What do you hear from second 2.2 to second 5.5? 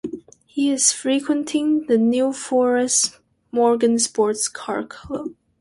Forest Morgan sports car club.